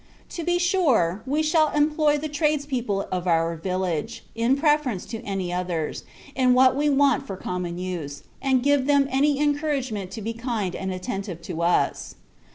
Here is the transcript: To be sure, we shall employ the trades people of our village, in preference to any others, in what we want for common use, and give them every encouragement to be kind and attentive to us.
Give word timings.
To 0.29 0.43
be 0.43 0.57
sure, 0.57 1.21
we 1.27 1.43
shall 1.43 1.69
employ 1.73 2.17
the 2.17 2.27
trades 2.27 2.65
people 2.65 3.07
of 3.11 3.27
our 3.27 3.55
village, 3.55 4.23
in 4.33 4.55
preference 4.55 5.05
to 5.05 5.21
any 5.21 5.53
others, 5.53 6.05
in 6.33 6.55
what 6.55 6.75
we 6.75 6.89
want 6.89 7.27
for 7.27 7.37
common 7.37 7.77
use, 7.77 8.23
and 8.41 8.63
give 8.63 8.87
them 8.87 9.07
every 9.11 9.37
encouragement 9.37 10.09
to 10.17 10.21
be 10.23 10.33
kind 10.33 10.75
and 10.75 10.91
attentive 10.91 11.39
to 11.43 11.61
us. 11.61 12.15